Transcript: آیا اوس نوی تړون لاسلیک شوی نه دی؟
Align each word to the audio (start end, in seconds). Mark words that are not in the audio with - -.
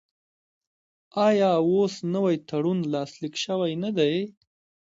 آیا 1.27 1.51
اوس 1.67 1.93
نوی 2.13 2.35
تړون 2.49 2.79
لاسلیک 2.93 3.35
شوی 3.43 3.73
نه 3.83 3.89
دی؟ 3.97 4.13